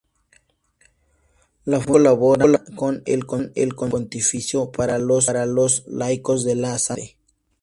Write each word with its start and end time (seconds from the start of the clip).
La 1.63 1.79
Fundación 1.79 1.85
colaborará 1.93 2.63
con 2.75 3.03
el 3.05 3.23
Consejo 3.27 3.87
Pontificio 3.87 4.71
para 4.71 4.97
los 4.97 5.27
Laicos 5.85 6.43
de 6.43 6.55
la 6.55 6.79
Santa 6.79 7.03
Sede. 7.03 7.17